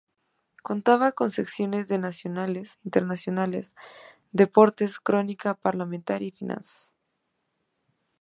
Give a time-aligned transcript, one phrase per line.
[0.63, 3.75] Contaba con secciones de nacionales, internacionales,
[4.31, 6.91] deportes, crónica parlamentaria y finanzas.